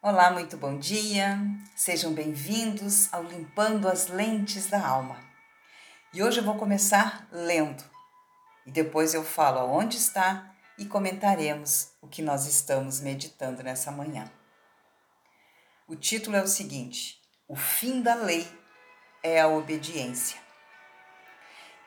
Olá, 0.00 0.30
muito 0.30 0.56
bom 0.56 0.78
dia. 0.78 1.40
Sejam 1.74 2.12
bem-vindos 2.12 3.12
ao 3.12 3.24
Limpando 3.24 3.88
as 3.88 4.06
Lentes 4.06 4.68
da 4.68 4.86
Alma. 4.86 5.18
E 6.14 6.22
hoje 6.22 6.38
eu 6.38 6.44
vou 6.44 6.54
começar 6.54 7.26
lendo. 7.32 7.82
E 8.64 8.70
depois 8.70 9.12
eu 9.12 9.24
falo 9.24 9.58
aonde 9.58 9.96
está 9.96 10.54
e 10.78 10.86
comentaremos 10.86 11.90
o 12.00 12.06
que 12.06 12.22
nós 12.22 12.46
estamos 12.46 13.00
meditando 13.00 13.60
nessa 13.60 13.90
manhã. 13.90 14.30
O 15.88 15.96
título 15.96 16.36
é 16.36 16.42
o 16.44 16.46
seguinte: 16.46 17.20
O 17.48 17.56
fim 17.56 18.00
da 18.00 18.14
lei 18.14 18.46
é 19.20 19.40
a 19.40 19.48
obediência. 19.48 20.38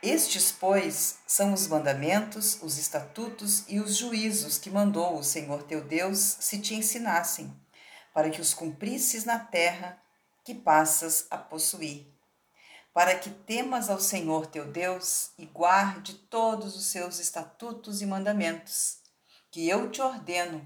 Estes, 0.04 0.52
pois, 0.52 1.20
são 1.26 1.54
os 1.54 1.66
mandamentos, 1.66 2.62
os 2.62 2.78
estatutos 2.78 3.64
e 3.70 3.80
os 3.80 3.96
juízos 3.96 4.58
que 4.58 4.70
mandou 4.70 5.18
o 5.18 5.24
Senhor 5.24 5.64
teu 5.64 5.82
Deus 5.82 6.20
se 6.42 6.60
te 6.60 6.76
ensinassem 6.76 7.61
para 8.14 8.30
que 8.30 8.42
os 8.42 8.54
cumprisses 8.54 9.26
na 9.26 9.40
terra 9.40 10.02
que 10.44 10.54
passas 10.54 11.28
a 11.30 11.38
possuir, 11.38 12.08
para 12.94 13.18
que 13.18 13.30
temas 13.30 13.90
ao 13.90 14.00
Senhor 14.00 14.48
teu 14.48 14.66
Deus 14.66 15.32
e 15.38 15.46
guarde 15.46 16.14
todos 16.14 16.76
os 16.76 16.88
seus 16.88 17.20
estatutos 17.20 18.02
e 18.02 18.06
mandamentos, 18.06 18.98
que 19.50 19.68
eu 19.68 19.90
te 19.90 20.02
ordeno, 20.02 20.66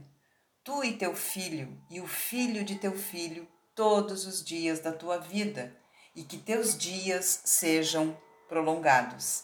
tu 0.64 0.84
e 0.84 0.98
teu 0.98 1.16
filho 1.16 1.80
e 1.90 2.00
o 2.00 2.08
filho 2.08 2.64
de 2.64 2.76
teu 2.76 2.98
filho, 2.98 3.48
todos 3.76 4.26
os 4.26 4.44
dias 4.44 4.80
da 4.80 4.92
tua 4.92 5.18
vida, 5.20 5.76
e 6.16 6.24
que 6.24 6.38
teus 6.38 6.78
dias 6.78 7.42
sejam 7.44 8.18
prolongados. 8.48 9.44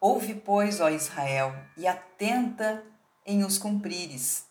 Ouve, 0.00 0.34
pois, 0.34 0.80
ó 0.80 0.88
Israel, 0.88 1.52
e 1.76 1.86
atenta 1.86 2.84
em 3.26 3.42
os 3.42 3.58
cumprires 3.58 4.46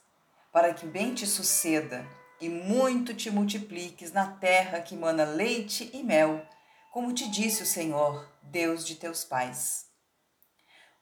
para 0.53 0.71
que 0.71 0.85
bem 0.85 1.15
te 1.15 1.25
suceda 1.25 2.07
e 2.39 2.47
muito 2.47 3.15
te 3.15 3.31
multipliques 3.31 4.11
na 4.11 4.27
terra 4.27 4.81
que 4.81 4.95
mana 4.95 5.23
leite 5.23 5.89
e 5.91 6.03
mel, 6.03 6.45
como 6.91 7.11
te 7.11 7.27
disse 7.27 7.63
o 7.63 7.65
Senhor, 7.65 8.29
Deus 8.43 8.85
de 8.85 8.95
teus 8.95 9.25
pais. 9.25 9.87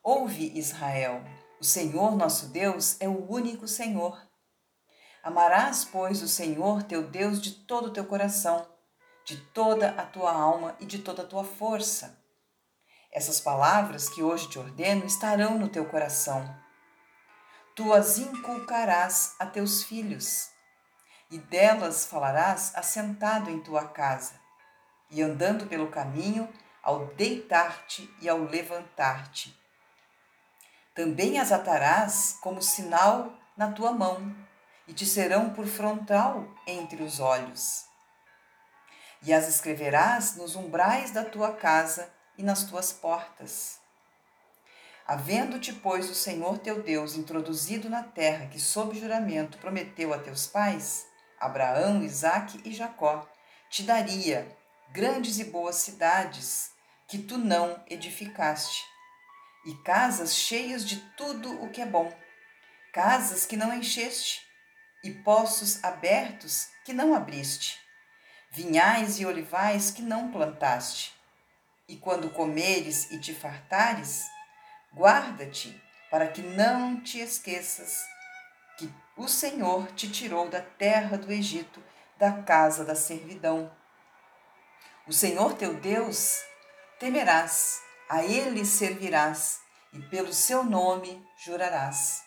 Ouve, 0.02 0.58
Israel, 0.58 1.22
o 1.60 1.66
Senhor 1.66 2.16
nosso 2.16 2.48
Deus 2.48 2.96
é 3.02 3.10
o 3.10 3.30
único 3.30 3.68
Senhor. 3.68 4.26
Amarás, 5.22 5.84
pois, 5.84 6.24
o 6.24 6.30
Senhor 6.30 6.84
teu 6.84 7.06
Deus 7.06 7.42
de 7.42 7.52
todo 7.52 7.88
o 7.88 7.94
teu 7.94 8.06
coração, 8.06 8.66
de 9.26 9.36
toda 9.36 9.90
a 9.90 10.06
tua 10.06 10.32
alma 10.32 10.78
e 10.80 10.86
de 10.86 11.00
toda 11.00 11.24
a 11.24 11.28
tua 11.28 11.44
força. 11.44 12.18
Essas 13.12 13.42
palavras 13.42 14.08
que 14.08 14.24
hoje 14.24 14.50
te 14.50 14.58
ordeno 14.58 15.06
estarão 15.06 15.60
no 15.60 15.68
teu 15.68 15.86
coração 15.86 16.61
tu 17.76 17.94
as 17.94 18.18
inculcarás 18.18 19.36
a 19.40 19.46
teus 19.46 19.84
filhos, 19.84 20.50
e 21.30 21.38
delas 21.38 22.06
falarás 22.06 22.76
assentado 22.76 23.50
em 23.50 23.60
tua 23.62 23.88
casa, 23.88 24.34
e 25.10 25.22
andando 25.22 25.68
pelo 25.68 25.90
caminho, 25.90 26.52
ao 26.84 27.08
deitar-te 27.14 28.10
e 28.20 28.28
ao 28.28 28.40
levantar-te. 28.40 29.58
Também 30.94 31.40
as 31.40 31.52
atarás 31.52 32.38
como 32.42 32.62
sinal 32.62 33.34
na 33.56 33.72
tua 33.72 33.92
mão, 33.92 34.36
e 34.88 34.94
te 34.94 35.06
serão 35.06 35.52
por 35.52 35.68
frontal 35.68 36.46
entre 36.66 37.02
os 37.04 37.20
olhos. 37.20 37.86
E 39.22 39.32
as 39.32 39.48
escreverás 39.48 40.36
nos 40.36 40.56
umbrais 40.56 41.12
da 41.12 41.24
tua 41.24 41.54
casa 41.54 42.12
e 42.38 42.44
nas 42.44 42.64
tuas 42.64 42.92
portas 42.92 43.81
Havendo-te, 45.12 45.74
pois, 45.74 46.10
o 46.10 46.16
Senhor 46.16 46.58
teu 46.60 46.82
Deus 46.82 47.18
introduzido 47.18 47.90
na 47.90 48.02
terra 48.02 48.48
que, 48.48 48.58
sob 48.58 48.98
juramento, 48.98 49.58
prometeu 49.58 50.14
a 50.14 50.18
teus 50.18 50.48
pais, 50.48 51.06
Abraão, 51.38 52.02
Isaque 52.02 52.62
e 52.64 52.72
Jacó, 52.72 53.30
te 53.70 53.84
daria 53.84 54.58
grandes 54.94 55.38
e 55.38 55.44
boas 55.44 55.76
cidades 55.76 56.72
que 57.10 57.18
tu 57.18 57.38
não 57.38 57.84
edificaste, 57.90 58.86
e 59.66 59.76
casas 59.84 60.34
cheias 60.34 60.88
de 60.88 60.96
tudo 61.18 61.62
o 61.62 61.70
que 61.70 61.82
é 61.82 61.86
bom, 61.86 62.10
casas 62.94 63.46
que 63.46 63.58
não 63.58 63.74
encheste, 63.74 64.48
e 65.04 65.12
poços 65.12 65.84
abertos 65.84 66.70
que 66.86 66.94
não 66.94 67.14
abriste, 67.14 67.78
vinhais 68.50 69.20
e 69.20 69.26
olivais 69.26 69.92
que 69.92 70.02
não 70.02 70.32
plantaste. 70.32 71.14
E 71.86 71.98
quando 71.98 72.30
comeres 72.30 73.12
e 73.12 73.20
te 73.20 73.34
fartares, 73.34 74.24
Guarda-te 74.94 75.82
para 76.10 76.28
que 76.28 76.42
não 76.42 77.00
te 77.00 77.20
esqueças 77.20 78.06
que 78.78 78.92
o 79.16 79.26
Senhor 79.26 79.90
te 79.94 80.12
tirou 80.12 80.50
da 80.50 80.60
terra 80.60 81.18
do 81.18 81.32
Egito, 81.32 81.82
da 82.18 82.44
casa 82.44 82.84
da 82.84 82.94
servidão. 82.94 83.72
O 85.08 85.14
Senhor 85.14 85.54
teu 85.54 85.74
Deus 85.76 86.42
temerás, 87.00 87.82
a 88.10 88.24
ele 88.26 88.66
servirás 88.66 89.62
e 89.94 90.02
pelo 90.02 90.34
seu 90.34 90.62
nome 90.62 91.26
jurarás. 91.38 92.24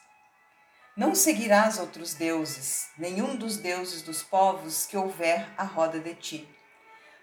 Não 0.97 1.15
seguirás 1.15 1.79
outros 1.79 2.15
deuses, 2.15 2.89
nenhum 2.97 3.37
dos 3.37 3.59
deuses 3.59 4.01
dos 4.01 4.23
povos 4.23 4.87
que 4.87 4.97
houver 4.97 5.53
à 5.59 5.65
roda 5.65 6.01
de 6.01 6.15
ti, 6.15 6.49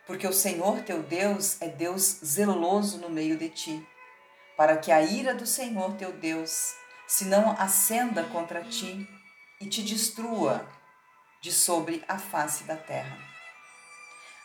porque 0.05 0.27
o 0.27 0.33
Senhor 0.33 0.83
teu 0.83 1.01
Deus 1.01 1.59
é 1.61 1.67
Deus 1.67 2.19
zeloso 2.23 2.99
no 2.99 3.09
meio 3.09 3.37
de 3.37 3.49
ti 3.49 3.87
para 4.55 4.77
que 4.77 4.91
a 4.91 5.01
ira 5.01 5.33
do 5.33 5.45
Senhor 5.45 5.95
teu 5.95 6.11
Deus 6.13 6.75
se 7.07 7.25
não 7.25 7.51
acenda 7.59 8.23
contra 8.23 8.63
ti 8.63 9.07
e 9.59 9.67
te 9.67 9.81
destrua 9.83 10.65
de 11.41 11.51
sobre 11.51 12.03
a 12.07 12.17
face 12.17 12.63
da 12.63 12.75
terra. 12.75 13.17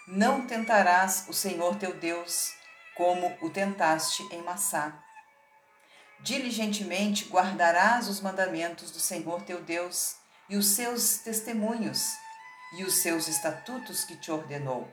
Não 0.06 0.47
tentarás 0.47 1.27
o 1.28 1.33
Senhor 1.33 1.77
teu 1.77 1.94
Deus 1.94 2.53
como 2.97 3.37
o 3.41 3.50
tentaste 3.50 4.22
em 4.33 4.43
Massá. 4.43 5.00
Diligentemente 6.21 7.27
guardarás 7.27 8.09
os 8.09 8.21
mandamentos 8.21 8.91
do 8.91 8.99
Senhor 8.99 9.43
teu 9.43 9.62
Deus 9.62 10.17
e 10.49 10.56
os 10.56 10.67
seus 10.69 11.19
testemunhos 11.19 12.15
e 12.78 12.84
os 12.84 12.94
seus 12.94 13.28
estatutos 13.28 14.05
que 14.05 14.17
te 14.17 14.33
ordenou. 14.33 14.88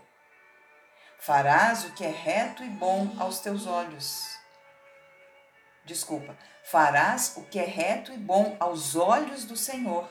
Farás 1.20 1.86
o 1.86 1.94
que 1.94 2.04
é 2.04 2.12
reto 2.12 2.64
e 2.64 2.70
bom 2.70 3.16
aos 3.18 3.40
teus 3.40 3.66
olhos 3.66 4.33
desculpa, 5.86 6.38
farás 6.64 7.34
o 7.38 7.44
que 7.44 7.60
é 7.60 7.66
reto 7.66 8.12
e 8.12 8.18
bom 8.18 8.56
aos 8.60 8.96
olhos 8.96 9.46
do 9.46 9.56
Senhor, 9.56 10.10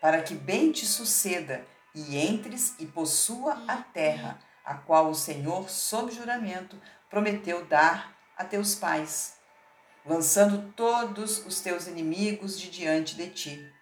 para 0.00 0.22
que 0.22 0.34
bem 0.34 0.72
te 0.72 0.86
suceda 0.86 1.64
e 1.94 2.18
entres 2.18 2.74
e 2.78 2.86
possua 2.86 3.62
a 3.68 3.76
terra, 3.76 4.38
a 4.64 4.74
qual 4.74 5.10
o 5.10 5.14
Senhor, 5.14 5.68
sob 5.68 6.12
juramento, 6.12 6.80
prometeu 7.10 7.64
dar 7.66 8.16
a 8.36 8.44
teus 8.44 8.74
pais, 8.74 9.36
lançando 10.04 10.72
todos 10.72 11.44
os 11.46 11.60
teus 11.60 11.86
inimigos 11.86 12.58
de 12.58 12.70
diante 12.70 13.16
de 13.16 13.28
ti, 13.30 13.72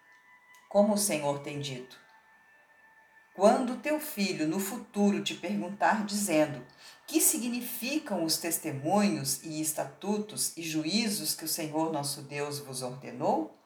como 0.69 0.93
o 0.93 0.97
Senhor 0.97 1.39
tem 1.39 1.59
dito. 1.59 1.99
Quando 3.33 3.77
teu 3.77 3.97
filho 3.97 4.45
no 4.45 4.59
futuro 4.59 5.23
te 5.23 5.33
perguntar, 5.33 6.05
dizendo: 6.05 6.65
Que 7.07 7.21
significam 7.21 8.25
os 8.25 8.37
testemunhos 8.37 9.41
e 9.43 9.61
estatutos 9.61 10.55
e 10.57 10.61
juízos 10.61 11.33
que 11.33 11.45
o 11.45 11.47
Senhor 11.47 11.93
nosso 11.93 12.23
Deus 12.23 12.59
vos 12.59 12.81
ordenou? 12.81 13.57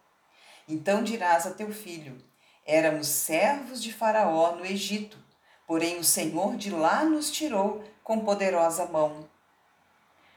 Então 0.68 1.04
dirás 1.04 1.48
a 1.48 1.52
teu 1.52 1.74
filho: 1.74 2.24
Éramos 2.64 3.08
servos 3.08 3.82
de 3.82 3.92
Faraó 3.92 4.56
no 4.56 4.64
Egito, 4.64 5.18
porém 5.66 5.98
o 5.98 6.04
Senhor 6.04 6.56
de 6.58 6.70
lá 6.70 7.04
nos 7.04 7.32
tirou 7.32 7.84
com 8.04 8.20
poderosa 8.20 8.86
mão. 8.86 9.28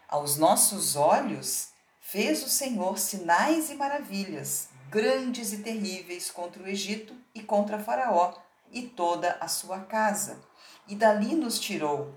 Aos 0.09 0.39
nossos 0.39 0.97
olhos 0.97 1.69
fez 2.01 2.43
o 2.43 2.49
Senhor 2.49 2.99
sinais 2.99 3.69
e 3.69 3.75
maravilhas, 3.75 4.71
grandes 4.89 5.53
e 5.53 5.59
terríveis 5.59 6.31
contra 6.31 6.63
o 6.63 6.67
Egito 6.67 7.15
e 7.35 7.43
contra 7.43 7.79
Faraó 7.79 8.48
e 8.73 8.83
toda 8.83 9.39
a 9.41 9.49
sua 9.49 9.81
casa, 9.81 10.41
e 10.87 10.95
dali 10.95 11.35
nos 11.35 11.59
tirou, 11.59 12.15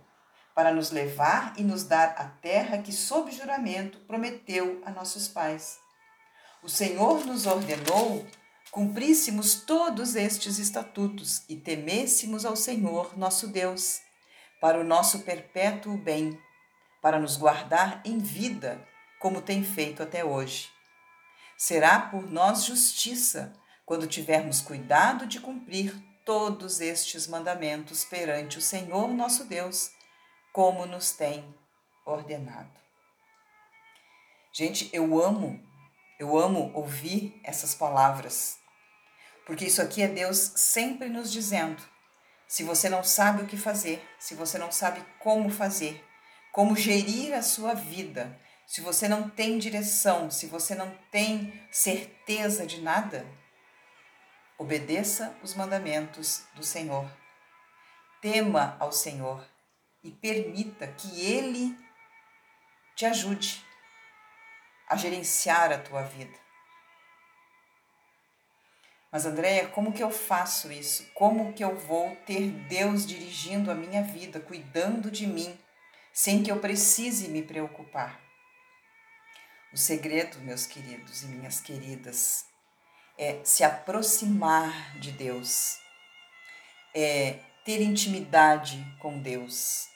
para 0.54 0.74
nos 0.74 0.92
levar 0.92 1.54
e 1.58 1.64
nos 1.64 1.84
dar 1.84 2.16
a 2.18 2.26
terra 2.26 2.80
que, 2.80 2.92
sob 2.92 3.32
juramento, 3.32 4.00
prometeu 4.02 4.82
a 4.86 4.92
nossos 4.92 5.28
pais. 5.28 5.80
O 6.64 6.70
Senhor 6.70 7.26
nos 7.26 7.46
ordenou 7.46 8.26
cumpríssemos 8.72 9.56
todos 9.56 10.16
estes 10.16 10.58
estatutos 10.58 11.44
e 11.50 11.58
temêssemos 11.58 12.46
ao 12.46 12.56
Senhor 12.56 13.18
nosso 13.18 13.48
Deus, 13.48 14.00
para 14.62 14.80
o 14.80 14.84
nosso 14.84 15.20
perpétuo 15.20 15.98
bem, 15.98 16.40
para 17.02 17.20
nos 17.20 17.36
guardar 17.36 18.02
em 18.06 18.18
vida, 18.18 18.82
como 19.20 19.42
tem 19.42 19.62
feito 19.62 20.02
até 20.02 20.24
hoje. 20.24 20.70
Será 21.58 22.00
por 22.00 22.32
nós 22.32 22.64
justiça, 22.64 23.54
quando 23.86 24.08
tivermos 24.08 24.62
cuidado 24.62 25.28
de 25.28 25.42
cumprir 25.42 25.94
todos 26.26 26.82
estes 26.82 27.28
mandamentos 27.28 28.06
perante 28.06 28.58
o 28.58 28.62
Senhor 28.62 29.08
nosso 29.10 29.46
Deus, 29.46 29.92
como 30.54 30.86
nos 30.86 31.12
tem 31.12 31.56
ordenado. 32.06 32.72
Gente, 34.54 34.90
eu 34.92 35.22
amo, 35.24 35.64
eu 36.20 36.38
amo 36.38 36.72
ouvir 36.74 37.40
essas 37.44 37.74
palavras, 37.74 38.60
Porque 39.46 39.66
isso 39.66 39.82
aqui 39.82 40.02
é 40.02 40.08
Deus 40.08 40.38
sempre 40.38 41.10
nos 41.10 41.32
dizendo: 41.32 41.82
se 42.48 42.64
você 42.64 42.90
não 42.90 43.04
sabe 43.04 43.44
o 43.44 43.48
que 43.48 43.58
fazer, 43.58 44.06
se 44.20 44.36
você 44.36 44.58
não 44.58 44.72
sabe 44.72 45.04
como 45.20 45.50
fazer, 45.50 46.06
como 46.52 46.76
gerir 46.76 47.34
a 47.34 47.42
sua 47.42 47.74
vida, 47.74 48.40
se 48.68 48.82
você 48.82 49.08
não 49.08 49.30
tem 49.30 49.58
direção, 49.58 50.30
se 50.30 50.46
você 50.46 50.76
não 50.76 50.90
tem 51.12 51.54
certeza 51.72 52.66
de 52.66 52.82
nada, 52.82 53.26
obedeça 54.62 55.36
os 55.42 55.56
mandamentos 55.56 56.44
do 56.54 56.64
Senhor. 56.64 57.10
Tema 58.22 58.78
ao 58.80 58.92
Senhor 58.92 59.44
e 60.04 60.12
permita 60.12 60.86
que 60.86 61.20
Ele 61.20 61.76
te 62.96 63.08
ajude 63.08 63.66
a 64.88 64.96
gerenciar 64.96 65.72
a 65.72 65.80
tua 65.80 66.04
vida. 66.04 66.38
Mas 69.12 69.26
Andréia, 69.26 69.68
como 69.68 69.92
que 69.92 70.04
eu 70.04 70.12
faço 70.12 70.72
isso? 70.72 71.12
Como 71.16 71.54
que 71.54 71.64
eu 71.64 71.76
vou 71.76 72.16
ter 72.18 72.52
Deus 72.68 73.06
dirigindo 73.06 73.72
a 73.72 73.76
minha 73.76 74.04
vida, 74.04 74.40
cuidando 74.40 75.10
de 75.10 75.26
mim, 75.26 75.60
sem 76.14 76.44
que 76.44 76.52
eu 76.52 76.60
precise 76.60 77.30
me 77.30 77.42
preocupar? 77.42 78.22
O 79.74 79.78
segredo, 79.78 80.40
meus 80.42 80.68
queridos 80.68 81.24
e 81.24 81.28
minhas 81.28 81.60
queridas, 81.60 82.51
é 83.18 83.40
se 83.44 83.64
aproximar 83.64 84.98
de 85.00 85.12
Deus, 85.12 85.80
é 86.94 87.40
ter 87.64 87.82
intimidade 87.82 88.84
com 89.00 89.20
Deus. 89.20 89.88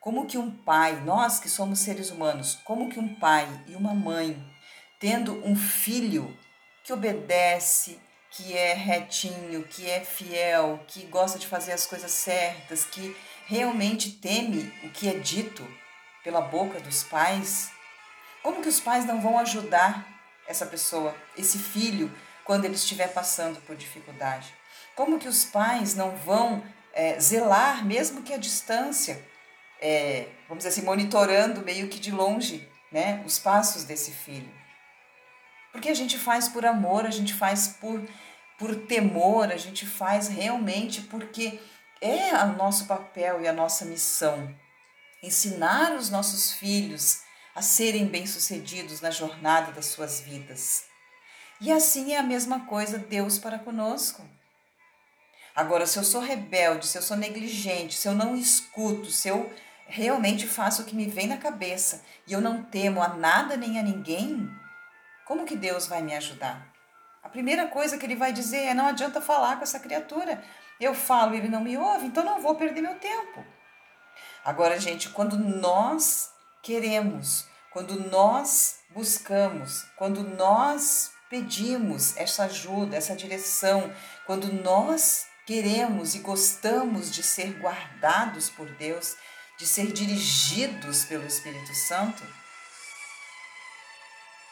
Como 0.00 0.26
que 0.26 0.38
um 0.38 0.50
pai, 0.50 1.00
nós 1.00 1.40
que 1.40 1.48
somos 1.48 1.80
seres 1.80 2.10
humanos, 2.10 2.58
como 2.64 2.88
que 2.88 2.98
um 2.98 3.14
pai 3.16 3.48
e 3.66 3.74
uma 3.74 3.92
mãe, 3.92 4.36
tendo 5.00 5.44
um 5.44 5.56
filho 5.56 6.36
que 6.84 6.92
obedece, 6.92 8.00
que 8.30 8.56
é 8.56 8.72
retinho, 8.74 9.64
que 9.64 9.88
é 9.90 10.00
fiel, 10.00 10.84
que 10.86 11.02
gosta 11.06 11.38
de 11.38 11.46
fazer 11.46 11.72
as 11.72 11.86
coisas 11.86 12.12
certas, 12.12 12.84
que 12.84 13.16
realmente 13.46 14.12
teme 14.12 14.72
o 14.84 14.90
que 14.90 15.08
é 15.08 15.14
dito 15.14 15.66
pela 16.22 16.40
boca 16.40 16.78
dos 16.80 17.02
pais, 17.02 17.70
como 18.42 18.62
que 18.62 18.68
os 18.68 18.80
pais 18.80 19.04
não 19.04 19.20
vão 19.20 19.38
ajudar 19.38 20.15
essa 20.46 20.66
pessoa, 20.66 21.14
esse 21.36 21.58
filho, 21.58 22.12
quando 22.44 22.64
ele 22.64 22.74
estiver 22.74 23.12
passando 23.12 23.60
por 23.62 23.76
dificuldade? 23.76 24.54
Como 24.94 25.18
que 25.18 25.28
os 25.28 25.44
pais 25.44 25.94
não 25.94 26.16
vão 26.16 26.62
é, 26.92 27.18
zelar, 27.20 27.84
mesmo 27.84 28.22
que 28.22 28.32
à 28.32 28.38
distância, 28.38 29.22
é, 29.80 30.28
vamos 30.48 30.64
dizer 30.64 30.70
assim, 30.70 30.82
monitorando 30.82 31.62
meio 31.62 31.88
que 31.88 31.98
de 31.98 32.10
longe 32.10 32.66
né, 32.90 33.22
os 33.26 33.38
passos 33.38 33.84
desse 33.84 34.12
filho? 34.12 34.50
Porque 35.72 35.88
a 35.90 35.94
gente 35.94 36.18
faz 36.18 36.48
por 36.48 36.64
amor, 36.64 37.04
a 37.04 37.10
gente 37.10 37.34
faz 37.34 37.68
por, 37.68 38.02
por 38.58 38.74
temor, 38.86 39.52
a 39.52 39.56
gente 39.56 39.84
faz 39.84 40.28
realmente 40.28 41.02
porque 41.02 41.60
é 42.00 42.32
o 42.44 42.56
nosso 42.56 42.86
papel 42.86 43.42
e 43.42 43.48
a 43.48 43.52
nossa 43.52 43.84
missão 43.84 44.54
ensinar 45.22 45.92
os 45.92 46.10
nossos 46.10 46.52
filhos 46.52 47.22
a 47.56 47.62
serem 47.62 48.04
bem-sucedidos 48.04 49.00
na 49.00 49.10
jornada 49.10 49.72
das 49.72 49.86
suas 49.86 50.20
vidas. 50.20 50.84
E 51.58 51.72
assim 51.72 52.12
é 52.12 52.18
a 52.18 52.22
mesma 52.22 52.66
coisa 52.66 52.98
Deus 52.98 53.38
para 53.38 53.58
conosco. 53.58 54.22
Agora, 55.54 55.86
se 55.86 55.98
eu 55.98 56.04
sou 56.04 56.20
rebelde, 56.20 56.86
se 56.86 56.98
eu 56.98 57.02
sou 57.02 57.16
negligente, 57.16 57.94
se 57.94 58.06
eu 58.06 58.14
não 58.14 58.36
escuto, 58.36 59.06
se 59.06 59.28
eu 59.28 59.50
realmente 59.86 60.46
faço 60.46 60.82
o 60.82 60.84
que 60.84 60.94
me 60.94 61.06
vem 61.06 61.28
na 61.28 61.38
cabeça 61.38 62.04
e 62.26 62.34
eu 62.34 62.42
não 62.42 62.62
temo 62.62 63.02
a 63.02 63.08
nada 63.08 63.56
nem 63.56 63.78
a 63.78 63.82
ninguém, 63.82 64.50
como 65.24 65.46
que 65.46 65.56
Deus 65.56 65.86
vai 65.86 66.02
me 66.02 66.14
ajudar? 66.14 66.70
A 67.22 67.28
primeira 67.30 67.68
coisa 67.68 67.96
que 67.96 68.04
ele 68.04 68.16
vai 68.16 68.34
dizer 68.34 68.66
é: 68.66 68.74
não 68.74 68.86
adianta 68.86 69.18
falar 69.18 69.56
com 69.56 69.62
essa 69.62 69.80
criatura. 69.80 70.44
Eu 70.78 70.92
falo 70.94 71.34
e 71.34 71.38
ele 71.38 71.48
não 71.48 71.62
me 71.62 71.78
ouve, 71.78 72.04
então 72.04 72.22
não 72.22 72.42
vou 72.42 72.54
perder 72.54 72.82
meu 72.82 72.96
tempo. 72.96 73.42
Agora, 74.44 74.78
gente, 74.78 75.08
quando 75.08 75.38
nós 75.38 76.35
queremos, 76.66 77.46
quando 77.70 78.10
nós 78.10 78.80
buscamos, 78.90 79.84
quando 79.94 80.24
nós 80.24 81.12
pedimos 81.30 82.16
essa 82.16 82.44
ajuda, 82.44 82.96
essa 82.96 83.14
direção, 83.14 83.94
quando 84.26 84.52
nós 84.52 85.26
queremos 85.46 86.16
e 86.16 86.18
gostamos 86.18 87.12
de 87.12 87.22
ser 87.22 87.56
guardados 87.60 88.50
por 88.50 88.68
Deus, 88.72 89.14
de 89.56 89.64
ser 89.64 89.92
dirigidos 89.92 91.04
pelo 91.04 91.24
Espírito 91.24 91.72
Santo, 91.72 92.24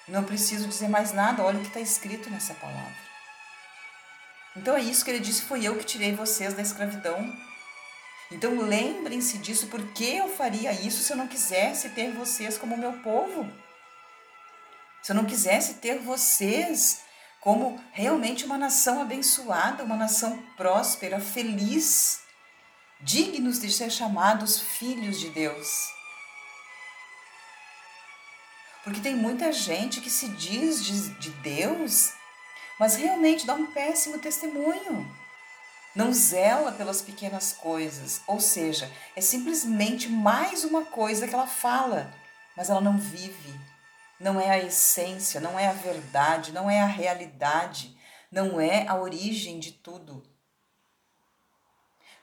não 0.06 0.22
preciso 0.22 0.68
dizer 0.68 0.88
mais 0.88 1.12
nada, 1.12 1.42
olha 1.42 1.58
o 1.58 1.62
que 1.62 1.66
está 1.68 1.80
escrito 1.80 2.30
nessa 2.30 2.54
palavra. 2.54 2.94
Então 4.54 4.76
é 4.76 4.80
isso 4.80 5.04
que 5.04 5.10
ele 5.10 5.18
disse: 5.18 5.42
foi 5.42 5.64
eu 5.64 5.76
que 5.76 5.84
tirei 5.84 6.14
vocês 6.14 6.54
da 6.54 6.62
escravidão. 6.62 7.36
Então 8.34 8.60
lembrem-se 8.60 9.38
disso, 9.38 9.68
porque 9.68 10.04
eu 10.04 10.28
faria 10.28 10.72
isso 10.72 11.04
se 11.04 11.12
eu 11.12 11.16
não 11.16 11.28
quisesse 11.28 11.90
ter 11.90 12.10
vocês 12.10 12.58
como 12.58 12.76
meu 12.76 12.94
povo? 12.94 13.48
Se 15.00 15.12
eu 15.12 15.14
não 15.16 15.24
quisesse 15.24 15.74
ter 15.74 16.00
vocês 16.00 17.02
como 17.40 17.80
realmente 17.92 18.44
uma 18.44 18.58
nação 18.58 19.00
abençoada, 19.00 19.84
uma 19.84 19.96
nação 19.96 20.42
próspera, 20.56 21.20
feliz, 21.20 22.22
dignos 23.00 23.60
de 23.60 23.70
ser 23.70 23.88
chamados 23.88 24.60
filhos 24.60 25.20
de 25.20 25.30
Deus. 25.30 25.68
Porque 28.82 29.00
tem 29.00 29.14
muita 29.14 29.52
gente 29.52 30.00
que 30.00 30.10
se 30.10 30.26
diz 30.30 30.84
de, 30.84 31.10
de 31.20 31.30
Deus, 31.30 32.12
mas 32.80 32.96
realmente 32.96 33.46
dá 33.46 33.54
um 33.54 33.66
péssimo 33.66 34.18
testemunho. 34.18 35.23
Não 35.94 36.12
zela 36.12 36.72
pelas 36.72 37.00
pequenas 37.00 37.52
coisas, 37.52 38.20
ou 38.26 38.40
seja, 38.40 38.90
é 39.14 39.20
simplesmente 39.20 40.08
mais 40.08 40.64
uma 40.64 40.84
coisa 40.84 41.28
que 41.28 41.34
ela 41.34 41.46
fala, 41.46 42.12
mas 42.56 42.68
ela 42.68 42.80
não 42.80 42.98
vive. 42.98 43.54
Não 44.18 44.40
é 44.40 44.50
a 44.50 44.58
essência, 44.58 45.40
não 45.40 45.56
é 45.56 45.68
a 45.68 45.72
verdade, 45.72 46.50
não 46.50 46.68
é 46.68 46.80
a 46.80 46.86
realidade, 46.86 47.96
não 48.30 48.60
é 48.60 48.88
a 48.88 48.96
origem 48.96 49.60
de 49.60 49.70
tudo. 49.70 50.22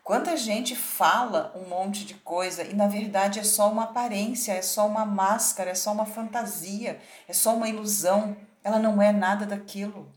Quanta 0.04 0.36
gente 0.36 0.76
fala 0.76 1.54
um 1.56 1.70
monte 1.70 2.04
de 2.04 2.16
coisa 2.16 2.64
e 2.64 2.74
na 2.74 2.88
verdade 2.88 3.40
é 3.40 3.44
só 3.44 3.72
uma 3.72 3.84
aparência, 3.84 4.52
é 4.52 4.62
só 4.62 4.86
uma 4.86 5.06
máscara, 5.06 5.70
é 5.70 5.76
só 5.76 5.94
uma 5.94 6.06
fantasia, 6.06 7.00
é 7.26 7.32
só 7.32 7.56
uma 7.56 7.70
ilusão. 7.70 8.36
Ela 8.64 8.80
não 8.80 9.02
é 9.02 9.14
nada 9.14 9.46
daquilo. 9.46 10.12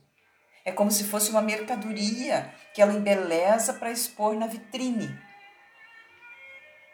É 0.64 0.72
como 0.72 0.90
se 0.90 1.04
fosse 1.04 1.30
uma 1.30 1.42
mercadoria 1.42 2.52
que 2.72 2.80
ela 2.80 2.92
embeleza 2.92 3.74
para 3.74 3.90
expor 3.90 4.34
na 4.34 4.46
vitrine. 4.46 5.16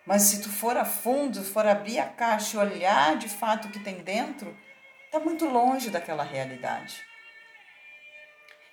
Mas 0.05 0.23
se 0.23 0.43
tu 0.43 0.49
for 0.49 0.77
a 0.77 0.85
fundo, 0.85 1.45
for 1.45 1.67
abrir 1.67 1.99
a 1.99 2.09
caixa 2.09 2.57
e 2.57 2.61
olhar 2.61 3.17
de 3.17 3.29
fato 3.29 3.69
o 3.69 3.71
que 3.71 3.79
tem 3.79 4.03
dentro, 4.03 4.57
está 5.05 5.21
muito 5.21 5.45
longe 5.45 5.89
daquela 5.89 6.25
realidade. 6.25 7.01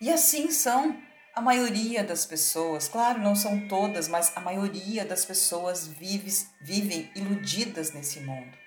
E 0.01 0.11
assim 0.11 0.49
são 0.49 0.99
a 1.35 1.41
maioria 1.41 2.03
das 2.03 2.25
pessoas, 2.25 2.87
claro, 2.87 3.19
não 3.19 3.35
são 3.35 3.67
todas, 3.67 4.07
mas 4.07 4.35
a 4.35 4.39
maioria 4.39 5.05
das 5.05 5.23
pessoas 5.23 5.87
vive, 5.87 6.31
vivem 6.59 7.11
iludidas 7.15 7.93
nesse 7.93 8.19
mundo. 8.21 8.57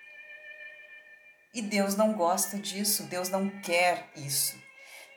E 1.53 1.61
Deus 1.61 1.97
não 1.97 2.13
gosta 2.13 2.57
disso, 2.57 3.03
Deus 3.05 3.29
não 3.29 3.51
quer 3.61 4.09
isso. 4.15 4.57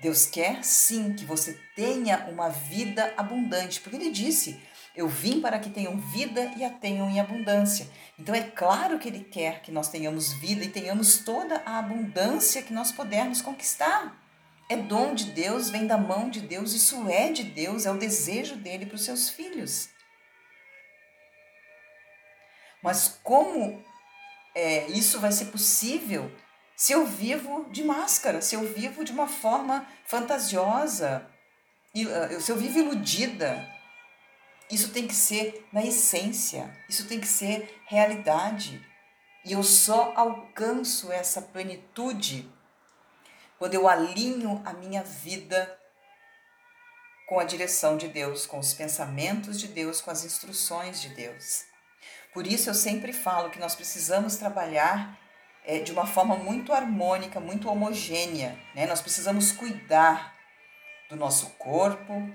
Deus 0.02 0.26
quer 0.26 0.64
sim 0.64 1.14
que 1.14 1.26
você 1.26 1.58
tenha 1.76 2.26
uma 2.30 2.50
vida 2.50 3.14
abundante, 3.16 3.80
porque 3.80 3.96
Ele 3.96 4.12
disse: 4.12 4.62
Eu 4.96 5.08
vim 5.08 5.40
para 5.40 5.60
que 5.60 5.70
tenham 5.70 5.98
vida 5.98 6.52
e 6.58 6.64
a 6.64 6.70
tenham 6.70 7.10
em 7.10 7.20
abundância. 7.20 7.88
Então 8.20 8.36
é 8.36 8.42
claro 8.42 9.00
que 9.00 9.08
Ele 9.08 9.24
quer 9.24 9.62
que 9.62 9.72
nós 9.72 9.90
tenhamos 9.90 10.34
vida 10.34 10.66
e 10.66 10.70
tenhamos 10.70 11.20
toda 11.20 11.62
a 11.66 11.80
abundância 11.80 12.62
que 12.62 12.74
nós 12.74 12.92
pudermos 12.92 13.42
conquistar. 13.42 14.22
É 14.70 14.78
dom 14.78 15.14
de 15.14 15.26
Deus, 15.26 15.70
vem 15.70 15.86
da 15.86 15.98
mão 15.98 16.30
de 16.30 16.42
Deus, 16.42 16.74
isso 16.74 17.08
é 17.10 17.32
de 17.32 17.44
Deus, 17.44 17.86
é 17.86 17.92
o 17.92 17.98
desejo 17.98 18.56
dele 18.56 18.86
para 18.86 18.96
os 18.96 19.04
seus 19.04 19.30
filhos. 19.30 19.90
Mas 22.82 23.20
como 23.24 23.84
é, 24.56 24.88
isso 24.88 25.20
vai 25.20 25.32
ser 25.32 25.46
possível 25.46 26.32
se 26.84 26.92
eu 26.92 27.06
vivo 27.06 27.66
de 27.72 27.82
máscara, 27.82 28.42
se 28.42 28.56
eu 28.56 28.68
vivo 28.74 29.06
de 29.06 29.14
uma 29.14 29.26
forma 29.26 29.88
fantasiosa, 30.04 31.26
ah, 31.96 32.40
se 32.42 32.52
eu 32.52 32.58
vivo 32.58 32.78
iludida? 32.78 33.66
Isso 34.70 34.92
tem 34.92 35.08
que 35.08 35.16
ser 35.16 35.66
na 35.72 35.82
essência, 35.82 36.78
isso 36.90 37.08
tem 37.08 37.22
que 37.22 37.28
ser 37.28 37.82
realidade. 37.86 38.86
E 39.46 39.54
eu 39.54 39.64
só 39.64 40.12
alcanço 40.14 41.10
essa 41.10 41.42
plenitude 41.42 42.52
quando 43.58 43.76
eu 43.76 43.88
alinho 43.88 44.62
a 44.66 44.74
minha 44.74 45.06
vida 45.06 45.80
com 47.30 47.40
a 47.40 47.46
direção 47.46 47.96
de 47.96 48.10
Deus, 48.10 48.46
com 48.46 48.60
os 48.60 48.74
pensamentos 48.74 49.58
de 49.58 49.70
Deus, 49.70 50.02
com 50.02 50.12
as 50.12 50.26
instruções 50.26 51.02
de 51.02 51.08
Deus. 51.16 51.64
Por 52.34 52.46
isso 52.46 52.70
eu 52.70 52.74
sempre 52.74 53.14
falo 53.14 53.52
que 53.52 53.60
nós 53.60 53.74
precisamos 53.74 54.36
trabalhar 54.36 55.23
é, 55.66 55.80
de 55.80 55.92
uma 55.92 56.06
forma 56.06 56.36
muito 56.36 56.74
harmônica, 56.74 57.40
muito 57.40 57.70
homogênea. 57.70 58.58
Né? 58.76 58.86
Nós 58.86 59.02
precisamos 59.02 59.52
cuidar 59.52 60.36
do 61.10 61.16
nosso 61.16 61.52
corpo, 61.52 62.30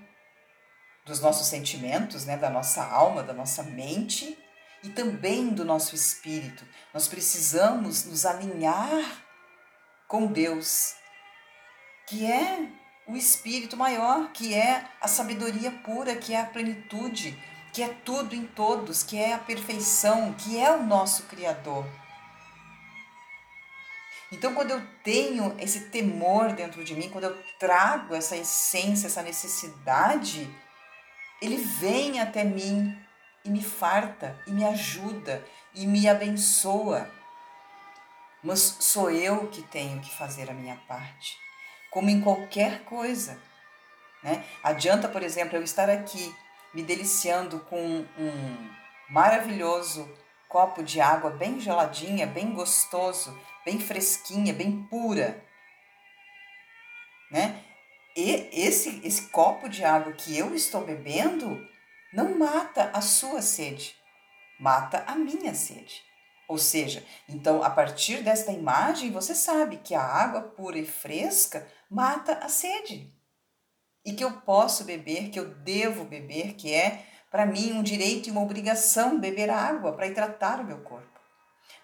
dos 1.04 1.20
nossos 1.20 1.46
sentimentos, 1.46 2.24
né, 2.26 2.36
da 2.36 2.50
nossa 2.50 2.84
alma, 2.84 3.22
da 3.22 3.32
nossa 3.32 3.62
mente 3.62 4.38
e 4.82 4.90
também 4.90 5.48
do 5.48 5.64
nosso 5.64 5.94
espírito. 5.94 6.64
Nós 6.92 7.08
precisamos 7.08 8.04
nos 8.04 8.26
alinhar 8.26 9.24
com 10.06 10.26
Deus, 10.26 10.94
que 12.06 12.30
é 12.30 12.68
o 13.06 13.16
espírito 13.16 13.76
maior, 13.76 14.30
que 14.32 14.54
é 14.54 14.84
a 15.00 15.08
sabedoria 15.08 15.70
pura, 15.70 16.14
que 16.14 16.34
é 16.34 16.40
a 16.40 16.46
plenitude, 16.46 17.36
que 17.72 17.82
é 17.82 17.88
tudo 17.88 18.34
em 18.34 18.46
todos, 18.46 19.02
que 19.02 19.18
é 19.18 19.32
a 19.32 19.38
perfeição, 19.38 20.34
que 20.34 20.58
é 20.58 20.70
o 20.70 20.82
nosso 20.82 21.24
Criador. 21.24 21.86
Então, 24.30 24.54
quando 24.54 24.72
eu 24.72 24.82
tenho 25.02 25.56
esse 25.58 25.88
temor 25.88 26.52
dentro 26.52 26.84
de 26.84 26.94
mim, 26.94 27.08
quando 27.08 27.24
eu 27.24 27.42
trago 27.58 28.14
essa 28.14 28.36
essência, 28.36 29.06
essa 29.06 29.22
necessidade, 29.22 30.48
ele 31.40 31.56
vem 31.56 32.20
até 32.20 32.44
mim 32.44 32.96
e 33.44 33.50
me 33.50 33.62
farta, 33.62 34.38
e 34.46 34.50
me 34.50 34.64
ajuda, 34.64 35.42
e 35.74 35.86
me 35.86 36.06
abençoa. 36.08 37.10
Mas 38.42 38.76
sou 38.80 39.10
eu 39.10 39.48
que 39.48 39.62
tenho 39.62 40.00
que 40.00 40.14
fazer 40.14 40.50
a 40.50 40.54
minha 40.54 40.76
parte, 40.86 41.36
como 41.90 42.10
em 42.10 42.20
qualquer 42.20 42.84
coisa. 42.84 43.40
Né? 44.22 44.44
Adianta, 44.62 45.08
por 45.08 45.22
exemplo, 45.22 45.56
eu 45.56 45.62
estar 45.62 45.88
aqui 45.88 46.34
me 46.74 46.82
deliciando 46.82 47.60
com 47.60 48.06
um 48.18 48.70
maravilhoso 49.08 50.08
copo 50.48 50.82
de 50.82 51.00
água 51.00 51.30
bem 51.30 51.60
geladinha, 51.60 52.26
bem 52.26 52.52
gostoso, 52.52 53.38
bem 53.64 53.78
fresquinha, 53.78 54.52
bem 54.52 54.82
pura, 54.84 55.44
né? 57.30 57.62
E 58.16 58.48
esse 58.52 59.00
esse 59.06 59.28
copo 59.28 59.68
de 59.68 59.84
água 59.84 60.12
que 60.12 60.36
eu 60.36 60.54
estou 60.54 60.84
bebendo 60.84 61.66
não 62.12 62.38
mata 62.38 62.90
a 62.94 63.00
sua 63.00 63.42
sede, 63.42 63.94
mata 64.58 65.04
a 65.06 65.14
minha 65.14 65.54
sede. 65.54 66.02
Ou 66.48 66.56
seja, 66.56 67.04
então 67.28 67.62
a 67.62 67.68
partir 67.68 68.22
desta 68.22 68.50
imagem 68.50 69.10
você 69.10 69.34
sabe 69.34 69.76
que 69.76 69.94
a 69.94 70.02
água 70.02 70.40
pura 70.40 70.78
e 70.78 70.86
fresca 70.86 71.70
mata 71.90 72.32
a 72.38 72.48
sede. 72.48 73.14
E 74.04 74.14
que 74.14 74.24
eu 74.24 74.40
posso 74.40 74.84
beber, 74.84 75.28
que 75.28 75.38
eu 75.38 75.54
devo 75.54 76.04
beber, 76.04 76.54
que 76.54 76.72
é 76.72 77.04
para 77.30 77.46
mim 77.46 77.72
um 77.72 77.82
direito 77.82 78.28
e 78.28 78.32
uma 78.32 78.42
obrigação 78.42 79.18
beber 79.18 79.50
água 79.50 79.92
para 79.92 80.06
hidratar 80.06 80.60
o 80.60 80.64
meu 80.64 80.78
corpo. 80.78 81.18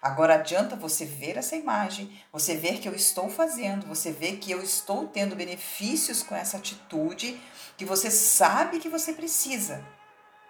Agora 0.01 0.35
adianta 0.35 0.75
você 0.75 1.03
ver 1.03 1.37
essa 1.37 1.55
imagem, 1.55 2.15
você 2.31 2.55
ver 2.55 2.79
que 2.79 2.87
eu 2.87 2.93
estou 2.93 3.29
fazendo, 3.29 3.87
você 3.87 4.11
ver 4.11 4.37
que 4.37 4.51
eu 4.51 4.61
estou 4.61 5.07
tendo 5.07 5.35
benefícios 5.35 6.21
com 6.21 6.35
essa 6.35 6.57
atitude, 6.57 7.41
que 7.75 7.85
você 7.85 8.11
sabe 8.11 8.79
que 8.79 8.87
você 8.87 9.13
precisa, 9.13 9.83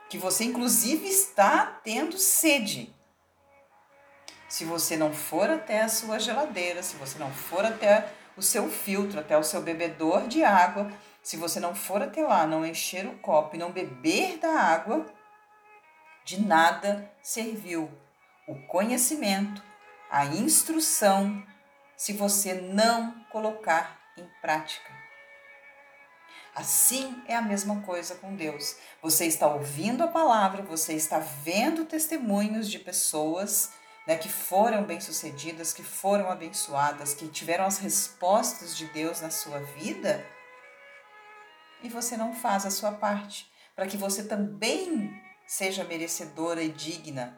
que 0.09 0.17
você 0.17 0.43
inclusive 0.43 1.07
está 1.07 1.79
tendo 1.83 2.17
sede. 2.17 2.93
Se 4.49 4.65
você 4.65 4.97
não 4.97 5.13
for 5.13 5.49
até 5.49 5.81
a 5.81 5.89
sua 5.89 6.19
geladeira, 6.19 6.83
se 6.83 6.95
você 6.97 7.17
não 7.17 7.31
for 7.31 7.65
até 7.65 8.09
o 8.37 8.41
seu 8.41 8.69
filtro, 8.69 9.19
até 9.19 9.37
o 9.37 9.43
seu 9.43 9.61
bebedor 9.61 10.27
de 10.27 10.43
água, 10.43 10.91
se 11.25 11.37
você 11.37 11.59
não 11.59 11.73
for 11.73 12.03
até 12.03 12.21
lá, 12.21 12.45
não 12.45 12.63
encher 12.63 13.07
o 13.07 13.17
copo 13.17 13.55
e 13.55 13.57
não 13.57 13.71
beber 13.71 14.37
da 14.37 14.59
água, 14.59 15.07
de 16.23 16.39
nada 16.39 17.11
serviu 17.19 17.91
o 18.47 18.53
conhecimento, 18.67 19.63
a 20.07 20.27
instrução, 20.27 21.43
se 21.97 22.13
você 22.13 22.53
não 22.53 23.11
colocar 23.31 23.99
em 24.15 24.29
prática. 24.39 24.87
Assim 26.53 27.19
é 27.27 27.35
a 27.35 27.41
mesma 27.41 27.81
coisa 27.81 28.13
com 28.13 28.35
Deus. 28.35 28.75
Você 29.01 29.25
está 29.25 29.47
ouvindo 29.47 30.03
a 30.03 30.07
palavra, 30.07 30.61
você 30.61 30.93
está 30.93 31.17
vendo 31.17 31.85
testemunhos 31.85 32.69
de 32.69 32.77
pessoas 32.77 33.71
né, 34.05 34.15
que 34.15 34.29
foram 34.29 34.83
bem-sucedidas, 34.83 35.73
que 35.73 35.81
foram 35.81 36.29
abençoadas, 36.29 37.15
que 37.15 37.27
tiveram 37.27 37.65
as 37.65 37.79
respostas 37.79 38.77
de 38.77 38.85
Deus 38.89 39.21
na 39.21 39.31
sua 39.31 39.59
vida 39.59 40.23
e 41.85 41.89
você 41.89 42.17
não 42.17 42.33
faz 42.33 42.65
a 42.65 42.71
sua 42.71 42.91
parte, 42.91 43.49
para 43.75 43.87
que 43.87 43.97
você 43.97 44.23
também 44.23 45.13
seja 45.45 45.83
merecedora 45.83 46.63
e 46.63 46.69
digna, 46.69 47.37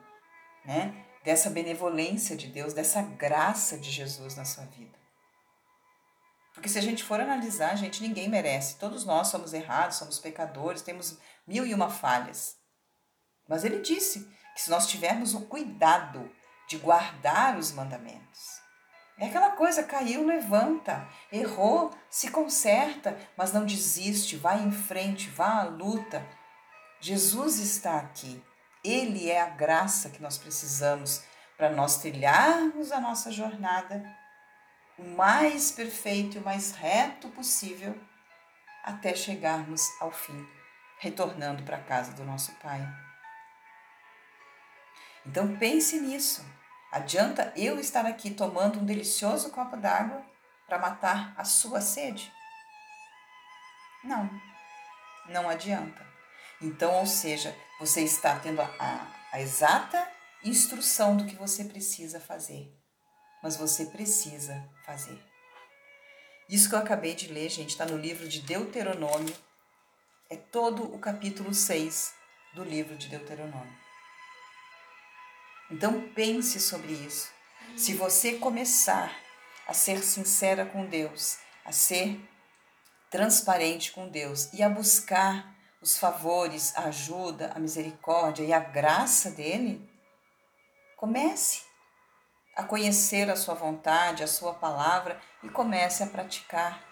né, 0.66 1.06
dessa 1.24 1.50
benevolência 1.50 2.36
de 2.36 2.48
Deus, 2.48 2.74
dessa 2.74 3.02
graça 3.02 3.78
de 3.78 3.92
Jesus 3.92 4.36
na 4.36 4.46
sua 4.46 4.64
vida. 4.66 4.98
Porque 6.54 6.70
se 6.70 6.80
a 6.80 6.82
gente 6.82 7.04
for 7.04 7.20
analisar, 7.20 7.76
gente, 7.76 8.02
ninguém 8.02 8.28
merece. 8.28 8.78
Todos 8.78 9.06
nós 9.06 9.28
somos 9.28 9.54
errados, 9.54 9.98
somos 9.98 10.18
pecadores, 10.18 10.82
temos 10.82 11.20
mil 11.46 11.66
e 11.66 11.74
uma 11.74 11.90
falhas. 11.90 12.56
Mas 13.48 13.64
ele 13.64 13.80
disse 13.80 14.28
que 14.56 14.62
se 14.62 14.70
nós 14.70 14.88
tivermos 14.88 15.36
o 15.36 15.42
cuidado 15.42 16.32
de 16.68 16.78
guardar 16.78 17.58
os 17.58 17.72
mandamentos, 17.72 18.62
é 19.20 19.26
aquela 19.26 19.52
coisa, 19.52 19.84
caiu, 19.84 20.26
levanta, 20.26 21.08
errou, 21.32 21.92
se 22.10 22.30
conserta, 22.30 23.18
mas 23.36 23.52
não 23.52 23.66
desiste, 23.66 24.36
vai 24.36 24.62
em 24.62 24.72
frente, 24.72 25.30
vá 25.30 25.62
à 25.62 25.64
luta. 25.64 26.24
Jesus 27.00 27.58
está 27.60 27.98
aqui. 27.98 28.44
Ele 28.84 29.30
é 29.30 29.42
a 29.42 29.50
graça 29.50 30.10
que 30.10 30.22
nós 30.22 30.38
precisamos 30.38 31.24
para 31.58 31.72
nós 31.72 31.98
trilharmos 31.98 32.92
a 32.92 33.02
nossa 33.02 33.32
jornada 33.32 34.04
o 34.98 35.04
mais 35.04 35.72
perfeito 35.72 36.38
e 36.38 36.40
o 36.40 36.44
mais 36.44 36.72
reto 36.72 37.30
possível 37.30 38.00
até 38.84 39.14
chegarmos 39.14 39.82
ao 40.00 40.12
fim, 40.12 40.48
retornando 41.00 41.64
para 41.64 41.78
a 41.78 41.84
casa 41.84 42.14
do 42.14 42.24
nosso 42.24 42.54
Pai. 42.56 42.82
Então 45.26 45.58
pense 45.58 46.00
nisso. 46.00 46.44
Adianta 46.92 47.52
eu 47.56 47.80
estar 47.80 48.06
aqui 48.06 48.32
tomando 48.32 48.80
um 48.80 48.86
delicioso 48.86 49.50
copo 49.50 49.76
d'água 49.76 50.24
para 50.66 50.80
matar 50.80 51.34
a 51.38 51.44
sua 51.44 51.82
sede? 51.82 52.32
Não, 54.04 54.30
não 55.30 55.50
adianta. 55.50 56.06
Então, 56.62 56.94
ou 56.96 57.06
seja, 57.06 57.56
você 57.80 58.02
está 58.02 58.40
tendo 58.40 58.62
a, 58.62 59.08
a 59.32 59.42
exata 59.42 60.08
instrução 60.44 61.18
do 61.18 61.26
que 61.26 61.36
você 61.36 61.66
precisa 61.66 62.20
fazer, 62.20 62.74
mas 63.44 63.58
você 63.58 63.86
precisa 63.86 64.68
fazer. 64.86 65.22
Isso 66.50 66.70
que 66.70 66.76
eu 66.76 66.80
acabei 66.80 67.14
de 67.14 67.28
ler, 67.28 67.50
gente, 67.50 67.72
está 67.72 67.86
no 67.86 67.98
livro 67.98 68.28
de 68.28 68.42
Deuteronômio, 68.42 69.36
é 70.30 70.38
todo 70.38 70.84
o 70.94 71.00
capítulo 71.00 71.54
6 71.54 72.14
do 72.54 72.64
livro 72.64 72.98
de 72.98 73.10
Deuteronômio. 73.10 73.87
Então 75.70 76.10
pense 76.16 76.60
sobre 76.60 76.94
isso. 76.94 77.30
Se 77.76 77.94
você 77.94 78.34
começar 78.34 79.14
a 79.68 79.74
ser 79.74 80.02
sincera 80.02 80.66
com 80.66 80.86
Deus, 80.86 81.38
a 81.66 81.72
ser 81.72 82.20
transparente 83.10 83.92
com 83.92 84.08
Deus 84.08 84.52
e 84.54 84.64
a 84.64 84.70
buscar 84.70 85.54
os 85.82 85.98
favores, 85.98 86.76
a 86.76 86.86
ajuda, 86.86 87.52
a 87.54 87.60
misericórdia 87.60 88.44
e 88.44 88.54
a 88.54 88.60
graça 88.60 89.30
dele, 89.32 89.88
comece 90.96 91.64
a 92.56 92.64
conhecer 92.64 93.30
a 93.30 93.36
sua 93.36 93.54
vontade, 93.54 94.24
a 94.24 94.28
sua 94.28 94.54
palavra 94.54 95.20
e 95.44 95.50
comece 95.50 96.02
a 96.02 96.08
praticar 96.08 96.84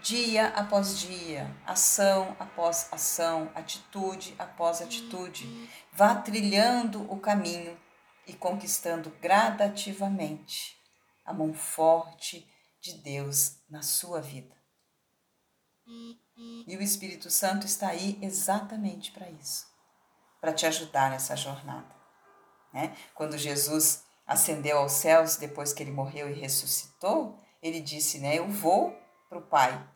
dia 0.00 0.48
após 0.48 0.98
dia, 1.00 1.50
ação 1.66 2.36
após 2.38 2.88
ação, 2.92 3.50
atitude 3.54 4.34
após 4.38 4.80
atitude. 4.80 5.68
Vá 5.92 6.14
trilhando 6.14 7.10
o 7.12 7.18
caminho 7.18 7.76
e 8.28 8.34
conquistando 8.34 9.10
gradativamente 9.22 10.76
a 11.24 11.32
mão 11.32 11.54
forte 11.54 12.46
de 12.80 12.94
Deus 12.98 13.58
na 13.68 13.82
sua 13.82 14.20
vida. 14.20 14.54
E 16.66 16.76
o 16.76 16.82
Espírito 16.82 17.30
Santo 17.30 17.66
está 17.66 17.88
aí 17.88 18.18
exatamente 18.20 19.10
para 19.10 19.30
isso, 19.30 19.66
para 20.40 20.52
te 20.52 20.66
ajudar 20.66 21.10
nessa 21.10 21.34
jornada. 21.34 21.96
Né? 22.72 22.94
Quando 23.14 23.38
Jesus 23.38 24.04
ascendeu 24.26 24.78
aos 24.78 24.92
céus 24.92 25.36
depois 25.36 25.72
que 25.72 25.82
ele 25.82 25.90
morreu 25.90 26.30
e 26.30 26.38
ressuscitou, 26.38 27.42
ele 27.62 27.80
disse, 27.80 28.18
né, 28.18 28.38
eu 28.38 28.46
vou 28.48 28.94
para 29.30 29.38
o 29.38 29.46
Pai, 29.46 29.90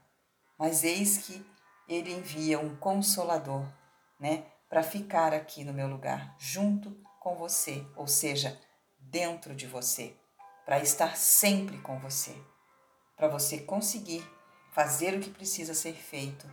mas 0.59 0.83
eis 0.83 1.19
que 1.19 1.47
ele 1.87 2.13
envia 2.13 2.59
um 2.59 2.75
consolador, 2.77 3.67
né, 4.19 4.47
para 4.71 4.83
ficar 4.83 5.35
aqui 5.35 5.65
no 5.65 5.75
meu 5.75 5.87
lugar, 5.87 6.35
junto 6.39 6.97
com 7.23 7.37
você, 7.37 7.87
ou 7.95 8.09
seja, 8.09 8.59
dentro 8.99 9.55
de 9.55 9.65
você, 9.65 10.13
para 10.67 10.81
estar 10.81 11.17
sempre 11.17 11.79
com 11.79 11.97
você, 12.01 12.37
para 13.17 13.29
você 13.29 13.59
conseguir 13.61 14.29
fazer 14.73 15.15
o 15.15 15.21
que 15.21 15.31
precisa 15.31 15.73
ser 15.73 15.95
feito 15.95 16.51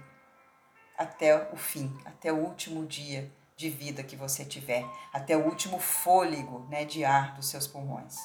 até 0.95 1.51
o 1.51 1.57
fim, 1.57 1.97
até 2.05 2.31
o 2.31 2.37
último 2.37 2.85
dia 2.85 3.31
de 3.57 3.67
vida 3.67 4.03
que 4.03 4.15
você 4.15 4.45
tiver, 4.45 4.85
até 5.11 5.35
o 5.35 5.43
último 5.43 5.79
fôlego 5.79 6.67
né, 6.69 6.85
de 6.85 7.03
ar 7.03 7.33
dos 7.35 7.47
seus 7.47 7.65
pulmões. 7.65 8.15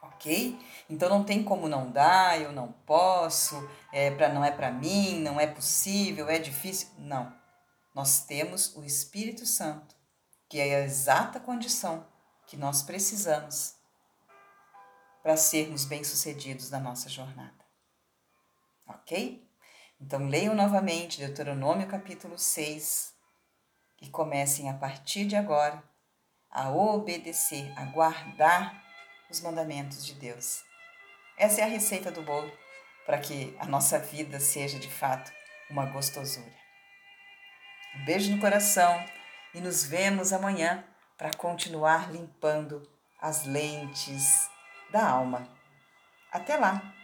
Ok? 0.00 0.58
Então 0.88 1.10
não 1.10 1.24
tem 1.24 1.44
como 1.44 1.68
não 1.68 1.90
dar, 1.90 2.40
eu 2.40 2.52
não 2.52 2.72
posso, 2.86 3.68
é 3.92 4.10
para 4.10 4.32
não 4.32 4.42
é 4.42 4.50
para 4.50 4.72
mim, 4.72 5.20
não 5.20 5.38
é 5.38 5.46
possível, 5.46 6.28
é 6.30 6.38
difícil. 6.38 6.88
Não. 6.96 7.36
Nós 7.94 8.20
temos 8.24 8.74
o 8.76 8.82
Espírito 8.82 9.44
Santo, 9.44 9.97
que 10.48 10.58
é 10.58 10.76
a 10.76 10.80
exata 10.80 11.38
condição 11.38 12.06
que 12.46 12.56
nós 12.56 12.82
precisamos 12.82 13.76
para 15.22 15.36
sermos 15.36 15.84
bem-sucedidos 15.84 16.70
na 16.70 16.78
nossa 16.78 17.08
jornada. 17.08 17.64
Ok? 18.86 19.46
Então 20.00 20.26
leiam 20.26 20.54
novamente 20.54 21.18
Deuteronômio 21.18 21.86
capítulo 21.86 22.38
6 22.38 23.14
e 24.00 24.08
comecem 24.08 24.70
a 24.70 24.74
partir 24.74 25.26
de 25.26 25.36
agora 25.36 25.82
a 26.50 26.70
obedecer, 26.70 27.70
a 27.76 27.84
guardar 27.86 28.82
os 29.28 29.40
mandamentos 29.40 30.06
de 30.06 30.14
Deus. 30.14 30.62
Essa 31.36 31.60
é 31.60 31.64
a 31.64 31.68
receita 31.68 32.10
do 32.10 32.22
bolo 32.22 32.50
para 33.04 33.18
que 33.18 33.54
a 33.58 33.66
nossa 33.66 33.98
vida 33.98 34.40
seja 34.40 34.78
de 34.78 34.88
fato 34.88 35.30
uma 35.68 35.84
gostosura. 35.86 36.56
Um 37.96 38.04
beijo 38.04 38.34
no 38.34 38.40
coração 38.40 39.04
e 39.58 39.60
nos 39.60 39.84
vemos 39.84 40.32
amanhã 40.32 40.84
para 41.16 41.32
continuar 41.34 42.12
limpando 42.12 42.88
as 43.20 43.44
lentes 43.44 44.48
da 44.92 45.10
alma. 45.10 45.48
Até 46.32 46.56
lá! 46.56 46.97